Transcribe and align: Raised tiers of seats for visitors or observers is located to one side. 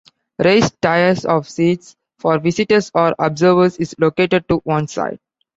Raised 0.43 0.81
tiers 0.81 1.25
of 1.25 1.47
seats 1.47 1.95
for 2.17 2.39
visitors 2.39 2.89
or 2.95 3.13
observers 3.19 3.77
is 3.77 3.93
located 3.99 4.49
to 4.49 4.55
one 4.63 4.87
side. 4.87 5.19